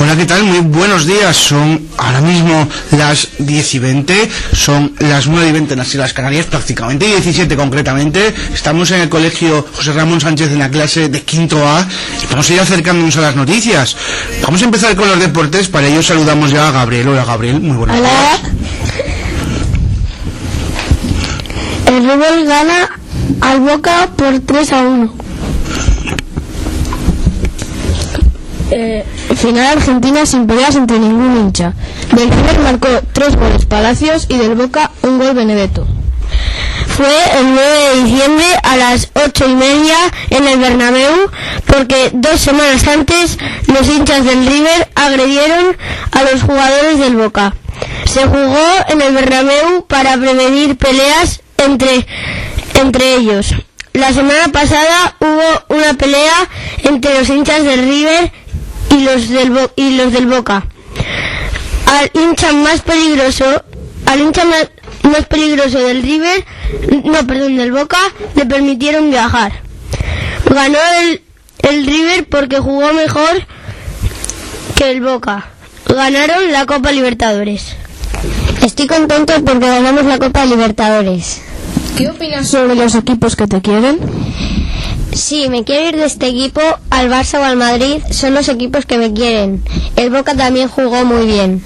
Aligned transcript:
Hola, 0.00 0.16
¿qué 0.16 0.26
tal? 0.26 0.42
Muy 0.42 0.58
buenos 0.60 1.06
días. 1.06 1.36
Son 1.36 1.86
ahora 1.96 2.20
mismo 2.22 2.68
las 2.90 3.28
10 3.38 3.74
y 3.74 3.78
20, 3.78 4.30
son 4.52 4.94
las 4.98 5.28
9 5.28 5.48
y 5.48 5.52
20 5.52 5.74
en 5.74 5.78
las 5.78 5.88
Islas 5.88 6.12
Canarias, 6.12 6.46
prácticamente 6.46 7.06
17 7.06 7.54
concretamente. 7.56 8.34
Estamos 8.52 8.90
en 8.90 9.02
el 9.02 9.08
colegio 9.08 9.64
José 9.76 9.92
Ramón 9.92 10.20
Sánchez 10.20 10.50
en 10.50 10.58
la 10.58 10.70
clase 10.70 11.08
de 11.08 11.22
quinto 11.22 11.64
A 11.64 11.86
y 12.20 12.26
vamos 12.28 12.50
a 12.50 12.52
ir 12.54 12.60
acercándonos 12.60 13.16
a 13.18 13.20
las 13.20 13.36
noticias. 13.36 13.96
Vamos 14.42 14.60
a 14.62 14.64
empezar 14.64 14.96
con 14.96 15.08
los 15.08 15.20
deportes, 15.20 15.68
para 15.68 15.86
ello 15.86 16.02
saludamos 16.02 16.50
ya 16.50 16.68
a 16.68 16.72
Gabriel. 16.72 17.08
Hola, 17.08 17.24
Gabriel, 17.24 17.60
muy 17.60 17.76
buenos 17.76 17.96
días. 17.96 18.40
El 21.86 22.02
River 22.10 22.44
gana 22.44 22.98
al 23.40 23.60
Boca 23.60 24.08
por 24.16 24.40
3 24.40 24.72
a 24.72 24.80
1. 24.80 25.29
Eh, 28.70 29.04
final 29.36 29.78
Argentina 29.78 30.24
sin 30.26 30.46
peleas 30.46 30.76
entre 30.76 30.98
ningún 30.98 31.36
hincha. 31.36 31.74
Del 32.12 32.30
River 32.30 32.58
marcó 32.60 32.88
3 33.12 33.36
goles 33.36 33.66
Palacios 33.66 34.26
y 34.28 34.36
del 34.36 34.54
Boca 34.54 34.90
un 35.02 35.18
gol 35.18 35.34
Benedetto. 35.34 35.86
Fue 36.86 37.14
el 37.38 37.54
9 37.54 37.78
de 37.94 38.04
diciembre 38.04 38.46
a 38.62 38.76
las 38.76 39.10
8 39.14 39.48
y 39.48 39.54
media 39.54 39.96
en 40.30 40.46
el 40.46 40.58
Bernabéu 40.58 41.30
porque 41.66 42.10
dos 42.12 42.40
semanas 42.40 42.86
antes 42.86 43.38
los 43.66 43.88
hinchas 43.88 44.24
del 44.24 44.46
River 44.46 44.90
agredieron 44.94 45.76
a 46.12 46.22
los 46.24 46.42
jugadores 46.42 46.98
del 46.98 47.16
Boca. 47.16 47.54
Se 48.04 48.26
jugó 48.26 48.66
en 48.88 49.00
el 49.00 49.14
Bernabéu 49.14 49.86
para 49.86 50.16
prevenir 50.16 50.76
peleas 50.76 51.40
entre, 51.58 52.06
entre 52.74 53.16
ellos. 53.16 53.54
La 53.92 54.12
semana 54.12 54.48
pasada 54.52 55.16
hubo 55.18 55.76
una 55.76 55.94
pelea 55.94 56.48
entre 56.84 57.18
los 57.18 57.28
hinchas 57.28 57.64
del 57.64 57.80
River 57.82 58.32
y 58.90 59.00
los 59.02 59.28
del, 59.28 59.50
Bo- 59.50 59.70
y 59.76 59.96
los 59.96 60.12
del 60.12 60.26
Boca. 60.26 60.66
Al 61.86 62.10
hincha 62.14 62.52
más 62.52 62.80
peligroso, 62.82 63.44
al 64.06 64.20
hincha 64.20 64.44
más, 64.44 64.70
más 65.02 65.26
peligroso 65.26 65.78
del 65.78 66.02
River, 66.02 66.44
no, 67.04 67.26
perdón, 67.26 67.56
del 67.56 67.72
Boca, 67.72 67.98
le 68.34 68.46
permitieron 68.46 69.10
viajar. 69.10 69.52
Ganó 70.48 70.78
el, 71.02 71.22
el 71.62 71.86
River 71.86 72.28
porque 72.28 72.58
jugó 72.58 72.92
mejor 72.92 73.46
que 74.76 74.90
el 74.90 75.00
Boca. 75.00 75.46
Ganaron 75.88 76.52
la 76.52 76.66
Copa 76.66 76.92
Libertadores. 76.92 77.74
Estoy 78.62 78.86
contento 78.86 79.32
porque 79.44 79.66
ganamos 79.66 80.04
la 80.04 80.18
Copa 80.18 80.44
Libertadores. 80.44 81.40
¿Qué 81.96 82.08
opinas 82.08 82.48
sobre 82.48 82.74
los 82.76 82.94
equipos 82.94 83.34
que 83.36 83.46
te 83.46 83.60
quieren? 83.60 83.98
Sí, 85.12 85.48
me 85.48 85.64
quiero 85.64 85.88
ir 85.88 85.96
de 85.96 86.04
este 86.04 86.28
equipo 86.28 86.60
al 86.90 87.10
Barça 87.10 87.40
o 87.40 87.44
al 87.44 87.56
Madrid. 87.56 88.02
Son 88.10 88.34
los 88.34 88.48
equipos 88.48 88.86
que 88.86 88.98
me 88.98 89.12
quieren. 89.12 89.62
El 89.96 90.10
Boca 90.10 90.36
también 90.36 90.68
jugó 90.68 91.04
muy 91.04 91.26
bien. 91.26 91.62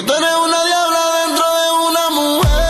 Porque 0.00 0.06
tú 0.06 0.12
eres 0.14 0.30
una 0.44 0.64
diabla 0.64 1.00
dentro 1.26 1.44
de 1.60 1.68
una 1.88 2.04
mujer. 2.16 2.60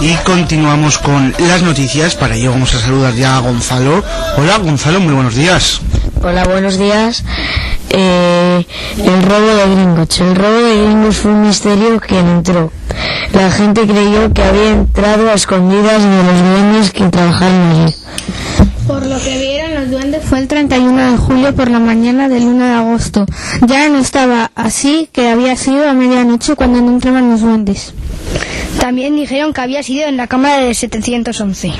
Y 0.00 0.14
continuamos 0.24 0.98
con 0.98 1.34
las 1.38 1.62
noticias, 1.62 2.14
para 2.14 2.34
ello 2.34 2.50
vamos 2.52 2.74
a 2.74 2.78
saludar 2.78 3.14
ya 3.14 3.36
a 3.36 3.40
Gonzalo. 3.40 4.04
Hola, 4.36 4.58
Gonzalo, 4.58 5.00
muy 5.00 5.14
buenos 5.14 5.34
días. 5.34 5.80
Hola, 6.22 6.44
buenos 6.44 6.78
días. 6.78 7.24
Eh, 7.90 8.64
el 8.98 9.22
robo 9.22 9.46
de 9.46 9.66
Gringotts. 9.74 10.20
El 10.20 10.36
robo 10.36 10.58
de 10.58 10.82
Gringotts 10.84 11.16
fue 11.16 11.30
un 11.32 11.42
misterio 11.42 12.00
que 12.00 12.18
entró. 12.18 12.72
La 13.32 13.50
gente 13.50 13.86
creyó 13.86 14.32
que 14.32 14.42
había 14.42 14.70
entrado 14.70 15.30
a 15.30 15.34
escondidas 15.34 16.02
de 16.02 16.22
los 16.22 16.40
duendes 16.40 16.90
que 16.90 17.08
trabajaban 17.08 17.70
allí. 17.70 17.94
Por 18.88 19.04
lo 19.04 19.20
que 19.20 19.38
vieron 19.38 19.74
los 19.74 19.90
duendes 19.90 20.24
fue 20.24 20.38
el 20.38 20.48
31 20.48 21.12
de 21.12 21.18
julio 21.18 21.54
por 21.54 21.70
la 21.70 21.78
mañana 21.78 22.26
del 22.30 22.44
1 22.44 22.64
de 22.64 22.72
agosto. 22.72 23.26
Ya 23.66 23.86
no 23.90 23.98
estaba 23.98 24.50
así 24.54 25.10
que 25.12 25.28
había 25.28 25.56
sido 25.56 25.86
a 25.86 25.92
medianoche 25.92 26.56
cuando 26.56 26.80
no 26.80 26.88
entraban 26.88 27.30
los 27.30 27.42
duendes. 27.42 27.92
También 28.80 29.14
dijeron 29.14 29.52
que 29.52 29.60
había 29.60 29.82
sido 29.82 30.08
en 30.08 30.16
la 30.16 30.26
cámara 30.26 30.60
de 30.60 30.72
711. 30.72 31.70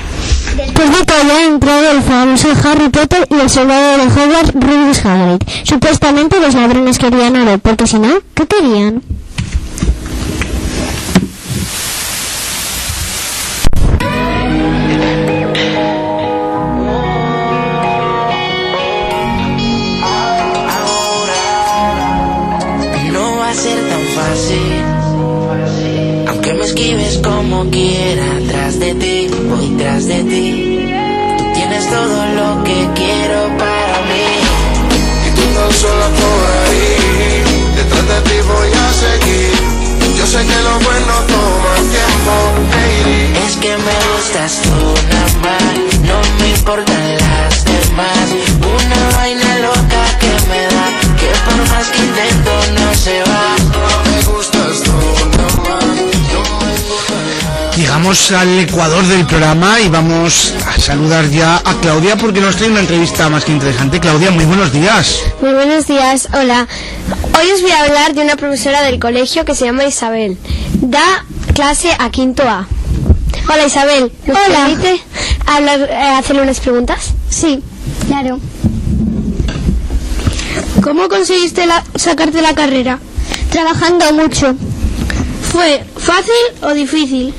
Después 0.55 0.99
de 0.99 1.05
que 1.05 1.13
había 1.13 1.45
entrado 1.47 1.91
el 1.91 2.03
famoso 2.03 2.49
Harry 2.63 2.89
Potter 2.89 3.25
y 3.31 3.39
el 3.39 3.49
soldado 3.49 3.97
de 3.97 4.03
Hogwarts, 4.03 4.53
Rubius 4.53 5.03
Hagrid. 5.03 5.41
Supuestamente 5.63 6.39
los 6.39 6.53
ladrones 6.53 6.99
querían 6.99 7.35
oro, 7.35 7.57
porque 7.57 7.87
si 7.87 7.97
no, 7.97 8.19
¿qué 8.35 8.45
querían? 8.45 9.01
Me 26.59 26.65
esquives 26.65 27.17
como 27.23 27.69
quiera, 27.69 28.37
tras 28.49 28.79
de 28.79 28.93
ti, 28.95 29.29
voy 29.49 29.67
tras 29.77 30.05
de 30.07 30.23
ti. 30.23 30.79
Tú 31.37 31.43
tienes 31.53 31.89
todo 31.89 32.25
lo 32.39 32.63
que 32.65 32.89
quiero 32.95 33.39
para 33.57 33.97
mí. 34.09 34.27
Y 35.25 35.29
tú 35.35 35.41
tan 35.55 35.71
sola 35.73 36.07
por 36.19 36.41
ahí, 36.61 36.91
detrás 37.77 38.07
de 38.11 38.29
ti 38.29 38.37
voy 38.45 38.71
a 38.73 38.78
Llegamos 57.99 58.31
al 58.31 58.59
ecuador 58.59 59.05
del 59.07 59.25
programa 59.25 59.77
y 59.81 59.89
vamos 59.89 60.53
a 60.65 60.79
saludar 60.79 61.29
ya 61.29 61.57
a 61.57 61.73
Claudia 61.81 62.15
porque 62.15 62.39
nos 62.39 62.55
trae 62.55 62.69
una 62.71 62.79
entrevista 62.79 63.27
más 63.27 63.43
que 63.43 63.51
interesante. 63.51 63.99
Claudia, 63.99 64.31
muy 64.31 64.45
buenos 64.45 64.71
días. 64.71 65.19
Muy 65.41 65.51
buenos 65.51 65.85
días, 65.85 66.29
hola. 66.31 66.65
Hoy 67.37 67.51
os 67.51 67.61
voy 67.61 67.71
a 67.71 67.83
hablar 67.83 68.13
de 68.15 68.21
una 68.21 68.37
profesora 68.37 68.83
del 68.83 68.99
colegio 68.99 69.43
que 69.43 69.53
se 69.53 69.65
llama 69.65 69.83
Isabel. 69.83 70.37
Da 70.75 71.25
clase 71.53 71.89
a 71.99 72.09
quinto 72.09 72.43
A. 72.47 72.69
Hola 73.49 73.65
Isabel, 73.65 74.13
¿nos 74.25 74.37
Hola. 74.47 74.65
permite 74.67 75.01
hablar, 75.45 75.81
eh, 75.91 75.95
hacerle 76.17 76.43
unas 76.43 76.61
preguntas? 76.61 76.99
Sí, 77.29 77.61
claro. 78.07 78.39
¿Cómo 80.81 81.09
conseguiste 81.09 81.65
la- 81.65 81.83
sacarte 81.95 82.41
la 82.41 82.55
carrera? 82.55 82.97
Trabajando 83.51 84.13
mucho. 84.13 84.55
¿Fue 85.51 85.83
fácil 85.97 86.31
o 86.61 86.73
difícil? 86.73 87.33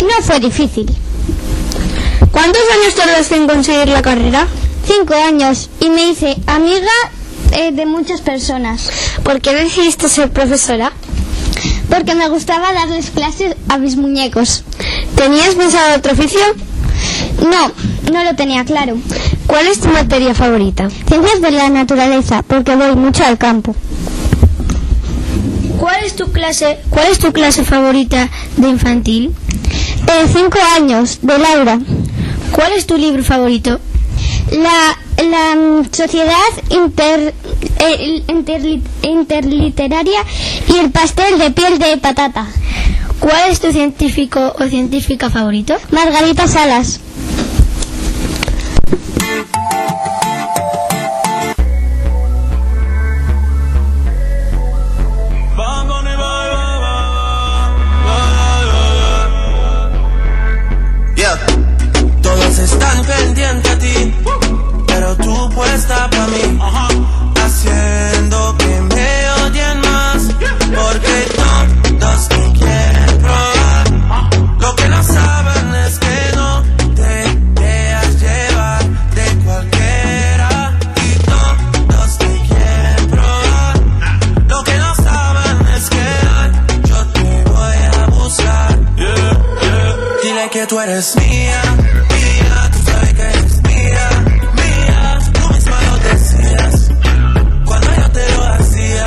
No 0.00 0.22
fue 0.22 0.40
difícil. 0.40 0.86
¿Cuántos 2.32 2.62
años 2.62 2.94
tardaste 2.94 3.36
en 3.36 3.46
conseguir 3.46 3.88
la 3.88 4.02
carrera? 4.02 4.46
Cinco 4.86 5.14
años 5.14 5.68
y 5.80 5.90
me 5.90 6.08
hice 6.10 6.36
amiga 6.46 6.90
eh, 7.52 7.72
de 7.72 7.86
muchas 7.86 8.20
personas. 8.20 8.90
¿Por 9.22 9.40
qué 9.40 9.54
decidiste 9.54 10.08
ser 10.08 10.30
profesora? 10.30 10.92
Porque 11.88 12.14
me 12.14 12.28
gustaba 12.28 12.72
darles 12.72 13.10
clases 13.10 13.56
a 13.68 13.78
mis 13.78 13.96
muñecos. 13.96 14.64
¿Tenías 15.16 15.54
pensado 15.54 15.96
otro 15.96 16.12
oficio? 16.12 16.40
No, 17.42 18.12
no 18.12 18.24
lo 18.24 18.34
tenía 18.36 18.64
claro. 18.64 18.96
¿Cuál 19.46 19.66
es 19.66 19.80
tu 19.80 19.88
materia 19.88 20.34
favorita? 20.34 20.88
Ciencias 21.08 21.40
de 21.40 21.50
la 21.50 21.68
naturaleza, 21.68 22.42
porque 22.46 22.76
voy 22.76 22.94
mucho 22.94 23.24
al 23.24 23.36
campo. 23.36 23.74
¿Cuál 25.78 26.04
es 26.04 26.14
tu 26.14 26.30
clase, 26.30 26.78
cuál 26.90 27.08
es 27.08 27.18
tu 27.18 27.32
clase 27.32 27.64
favorita 27.64 28.28
de 28.56 28.68
infantil? 28.68 29.34
Eh, 30.12 30.26
cinco 30.32 30.58
años, 30.76 31.18
de 31.22 31.38
Laura. 31.38 31.78
¿Cuál 32.52 32.72
es 32.72 32.86
tu 32.86 32.96
libro 32.96 33.22
favorito? 33.22 33.78
La, 34.50 34.98
la 35.22 35.84
Sociedad 35.92 36.34
inter, 36.70 37.32
eh, 37.78 38.22
interli- 38.26 38.82
Interliteraria 39.02 40.24
y 40.66 40.76
el 40.78 40.90
pastel 40.90 41.38
de 41.38 41.52
piel 41.52 41.78
de 41.78 41.96
patata. 41.98 42.46
¿Cuál 43.20 43.50
es 43.50 43.60
tu 43.60 43.70
científico 43.70 44.54
o 44.58 44.66
científica 44.66 45.30
favorito? 45.30 45.76
Margarita 45.92 46.48
Salas. 46.48 47.00
Tú 90.70 90.78
eres 90.78 91.16
mía, 91.16 91.60
mía, 92.10 92.70
tú 92.72 92.78
sabes 92.88 93.12
que 93.14 93.22
eres 93.22 93.62
mía, 93.64 94.08
mía. 94.54 95.18
Tú 95.32 95.52
misma 95.52 95.76
lo 95.82 95.96
decías 95.98 96.90
cuando 97.64 97.88
yo 97.96 98.10
te 98.12 98.36
lo 98.36 98.46
hacía. 98.46 99.04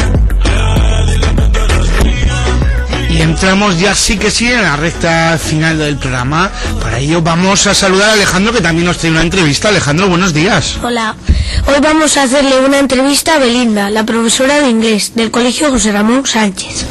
Dile 1.07 1.27
que 1.27 1.41
tú 1.53 1.59
eres 1.61 2.03
mía. 2.03 3.11
Y 3.11 3.21
entramos 3.21 3.79
ya 3.79 3.95
sí 3.95 4.17
que 4.17 4.29
sí 4.29 4.51
en 4.51 4.61
la 4.61 4.75
recta 4.75 5.39
final 5.41 5.77
del 5.77 5.95
programa. 5.95 6.51
Para 6.81 6.99
ello 6.99 7.21
vamos 7.21 7.65
a 7.65 7.73
saludar 7.73 8.09
a 8.09 8.13
Alejandro 8.13 8.51
que 8.51 8.59
también 8.59 8.85
nos 8.85 8.97
trae 8.97 9.11
una 9.11 9.21
entrevista. 9.21 9.69
Alejandro, 9.69 10.09
buenos 10.09 10.33
días. 10.33 10.79
Hola, 10.83 11.15
hoy 11.65 11.79
vamos 11.81 12.17
a 12.17 12.23
hacerle 12.23 12.59
una 12.59 12.79
entrevista 12.79 13.35
a 13.35 13.39
Belinda, 13.39 13.89
la 13.89 14.03
profesora 14.03 14.59
de 14.59 14.67
inglés 14.67 15.13
del 15.15 15.31
Colegio 15.31 15.69
José 15.69 15.93
Ramón 15.93 16.25
Sánchez. 16.25 16.85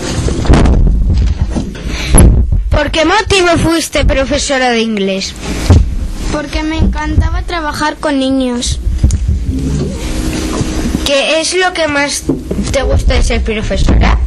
¿Por 2.82 2.90
qué 2.90 3.04
motivo 3.04 3.46
fuiste 3.62 4.04
profesora 4.04 4.70
de 4.70 4.80
inglés? 4.80 5.34
Porque 6.32 6.64
me 6.64 6.78
encantaba 6.78 7.42
trabajar 7.42 7.96
con 7.98 8.18
niños. 8.18 8.80
¿Qué 11.06 11.40
es 11.40 11.54
lo 11.54 11.72
que 11.74 11.86
más 11.86 12.24
te 12.72 12.82
gusta 12.82 13.14
de 13.14 13.22
ser 13.22 13.44
profesora? 13.44 14.18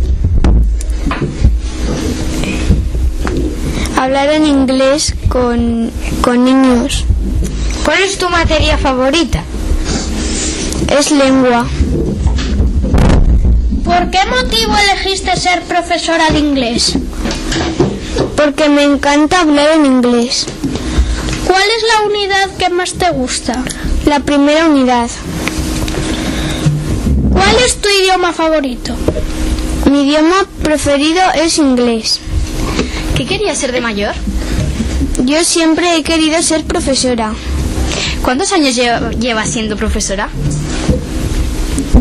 Hablar 3.98 4.30
en 4.30 4.46
inglés 4.46 5.16
con, 5.28 5.92
con 6.22 6.46
niños. 6.46 7.04
¿Cuál 7.84 8.04
es 8.04 8.18
tu 8.18 8.30
materia 8.30 8.78
favorita? 8.78 9.44
Es 10.98 11.12
lengua. 11.12 11.68
¿Por 13.84 14.10
qué 14.12 14.20
motivo 14.30 14.74
elegiste 14.78 15.36
ser 15.36 15.62
profesora 15.64 16.30
de 16.30 16.40
inglés? 16.40 16.98
Porque 18.36 18.70
me 18.70 18.84
encanta 18.84 19.42
hablar 19.42 19.70
en 19.76 19.86
inglés. 19.86 20.46
¿Cuál 21.48 21.64
es 21.64 21.84
la 21.84 22.08
unidad 22.10 22.50
que 22.58 22.70
más 22.70 22.94
te 22.94 23.10
gusta? 23.12 23.64
La 24.06 24.20
primera 24.22 24.66
unidad. 24.68 25.10
¿Cuál 27.32 27.56
es 27.66 27.78
tu 27.78 27.90
idioma 27.90 28.34
favorito? 28.34 28.94
Mi 29.90 30.04
idioma 30.08 30.46
preferido 30.64 31.22
es 31.36 31.58
inglés. 31.58 32.20
¿Qué 33.16 33.26
querías 33.26 33.58
ser 33.58 33.72
de 33.72 33.82
mayor? 33.82 34.14
Yo 35.24 35.44
siempre 35.44 35.96
he 35.96 36.04
querido 36.04 36.42
ser 36.42 36.64
profesora. 36.66 37.34
¿Cuántos 38.24 38.52
años 38.52 38.76
lle- 38.76 39.18
llevas 39.20 39.50
siendo 39.50 39.78
profesora? 39.78 40.30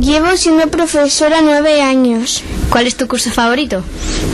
Llevo 0.04 0.36
siendo 0.36 0.68
profesora 0.68 1.40
nueve 1.40 1.80
años. 1.80 2.42
¿Cuál 2.68 2.86
es 2.86 2.94
tu 2.94 3.08
curso 3.08 3.30
favorito? 3.30 3.82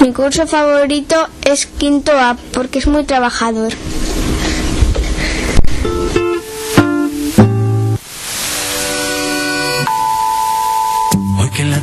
Mi 0.00 0.12
curso 0.12 0.44
favorito 0.48 1.14
es 1.44 1.66
quinto 1.66 2.10
A 2.10 2.36
porque 2.52 2.80
es 2.80 2.88
muy 2.88 3.04
trabajador. 3.04 3.72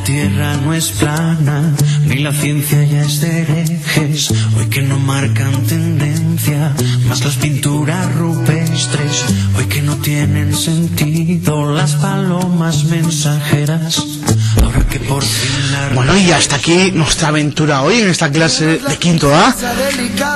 Tierra 0.07 0.55
no 0.63 0.73
es 0.73 0.91
plana, 0.91 1.75
ni 2.05 2.19
la 2.19 2.31
ciencia 2.31 2.81
ya 2.85 3.01
es 3.01 3.19
de 3.19 3.41
herejes. 3.41 4.33
Hoy 4.55 4.67
que 4.67 4.81
no 4.81 4.97
marcan 4.99 5.51
tendencia, 5.63 6.73
más 7.09 7.25
las 7.25 7.35
pinturas 7.35 8.15
rupestres. 8.15 9.25
Hoy 9.57 9.65
que 9.65 9.81
no 9.81 9.97
tienen 9.97 10.55
sentido 10.55 11.73
las 11.73 11.95
palomas 11.95 12.85
mensajeras. 12.85 14.01
Ahora 14.63 14.79
que 14.89 15.01
por 15.01 15.23
fin 15.25 15.71
la 15.73 15.89
Bueno, 15.93 16.17
y 16.17 16.31
hasta 16.31 16.55
aquí 16.55 16.91
nuestra 16.93 17.27
aventura 17.27 17.81
hoy 17.81 17.99
en 17.99 18.07
esta 18.07 18.31
clase 18.31 18.79
de 18.79 18.97
quinto 18.97 19.35
A. 19.35 19.53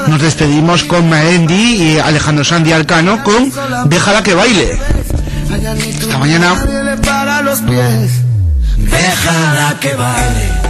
Nos 0.09 0.21
despedimos 0.21 0.83
con 0.83 1.09
Maendi 1.09 1.94
y 1.94 1.97
Alejandro 1.97 2.44
Sandy 2.44 2.74
Arcano 2.74 3.24
con 3.24 3.50
Déjala 3.89 4.21
que 4.21 4.33
baile. 4.33 4.77
Hasta 6.01 6.17
mañana. 6.17 6.56
Déjala 8.91 9.79
que 9.79 9.95
baile. 9.95 10.61